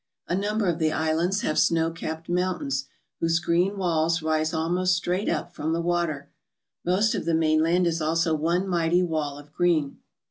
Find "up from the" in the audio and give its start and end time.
5.29-5.79